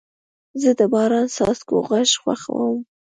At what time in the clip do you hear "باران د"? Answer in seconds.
0.93-1.33